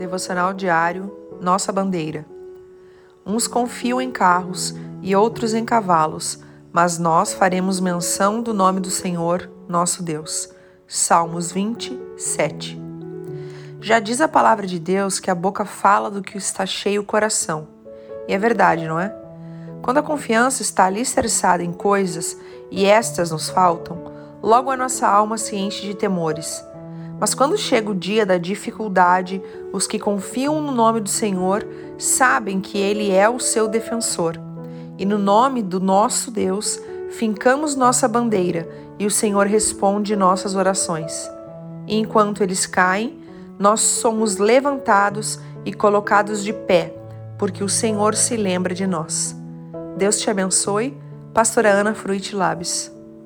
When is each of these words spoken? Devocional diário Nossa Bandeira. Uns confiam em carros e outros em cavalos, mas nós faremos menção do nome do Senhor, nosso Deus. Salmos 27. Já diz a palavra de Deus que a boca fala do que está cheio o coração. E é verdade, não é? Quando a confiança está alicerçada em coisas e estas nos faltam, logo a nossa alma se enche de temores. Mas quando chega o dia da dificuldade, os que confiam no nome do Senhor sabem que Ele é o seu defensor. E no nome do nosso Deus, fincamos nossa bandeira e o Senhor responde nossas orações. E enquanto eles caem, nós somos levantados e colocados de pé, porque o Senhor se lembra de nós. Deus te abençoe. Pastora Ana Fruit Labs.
Devocional 0.00 0.54
diário 0.54 1.14
Nossa 1.42 1.70
Bandeira. 1.70 2.24
Uns 3.26 3.46
confiam 3.46 4.00
em 4.00 4.10
carros 4.10 4.74
e 5.02 5.14
outros 5.14 5.52
em 5.52 5.62
cavalos, 5.62 6.38
mas 6.72 6.98
nós 6.98 7.34
faremos 7.34 7.80
menção 7.80 8.40
do 8.40 8.54
nome 8.54 8.80
do 8.80 8.88
Senhor, 8.88 9.50
nosso 9.68 10.02
Deus. 10.02 10.48
Salmos 10.88 11.52
27. 11.52 12.80
Já 13.78 14.00
diz 14.00 14.22
a 14.22 14.26
palavra 14.26 14.66
de 14.66 14.78
Deus 14.78 15.20
que 15.20 15.30
a 15.30 15.34
boca 15.34 15.66
fala 15.66 16.10
do 16.10 16.22
que 16.22 16.38
está 16.38 16.64
cheio 16.64 17.02
o 17.02 17.04
coração. 17.04 17.68
E 18.26 18.32
é 18.32 18.38
verdade, 18.38 18.88
não 18.88 18.98
é? 18.98 19.14
Quando 19.82 19.98
a 19.98 20.02
confiança 20.02 20.62
está 20.62 20.86
alicerçada 20.86 21.62
em 21.62 21.74
coisas 21.74 22.38
e 22.70 22.86
estas 22.86 23.32
nos 23.32 23.50
faltam, 23.50 24.10
logo 24.42 24.70
a 24.70 24.78
nossa 24.78 25.06
alma 25.06 25.36
se 25.36 25.56
enche 25.56 25.82
de 25.82 25.94
temores. 25.94 26.64
Mas 27.20 27.34
quando 27.34 27.58
chega 27.58 27.90
o 27.90 27.94
dia 27.94 28.24
da 28.24 28.38
dificuldade, 28.38 29.42
os 29.72 29.86
que 29.86 29.98
confiam 29.98 30.60
no 30.62 30.72
nome 30.72 31.00
do 31.00 31.08
Senhor 31.10 31.66
sabem 31.98 32.60
que 32.60 32.78
Ele 32.78 33.10
é 33.10 33.28
o 33.28 33.38
seu 33.38 33.68
defensor. 33.68 34.40
E 34.98 35.04
no 35.04 35.18
nome 35.18 35.62
do 35.62 35.78
nosso 35.78 36.30
Deus, 36.30 36.80
fincamos 37.10 37.76
nossa 37.76 38.08
bandeira 38.08 38.66
e 38.98 39.04
o 39.04 39.10
Senhor 39.10 39.46
responde 39.46 40.16
nossas 40.16 40.54
orações. 40.54 41.30
E 41.86 41.96
enquanto 41.96 42.42
eles 42.42 42.66
caem, 42.66 43.18
nós 43.58 43.80
somos 43.80 44.38
levantados 44.38 45.38
e 45.64 45.72
colocados 45.72 46.42
de 46.42 46.52
pé, 46.52 46.94
porque 47.38 47.62
o 47.62 47.68
Senhor 47.68 48.14
se 48.14 48.36
lembra 48.36 48.74
de 48.74 48.86
nós. 48.86 49.36
Deus 49.96 50.18
te 50.18 50.30
abençoe. 50.30 50.96
Pastora 51.34 51.70
Ana 51.70 51.94
Fruit 51.94 52.34
Labs. 52.34 52.99